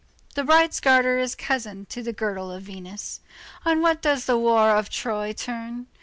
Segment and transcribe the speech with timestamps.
[0.33, 3.19] The bride's garter is cousin to the girdle of Venus.
[3.63, 5.85] On what does the war of Troy turn?